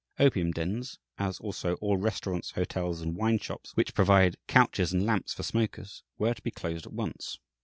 [0.19, 5.31] Opium dens, as also all restaurants, hotels, and wine shops which provide couches and lamps
[5.31, 7.37] for smokers were to be closed at once.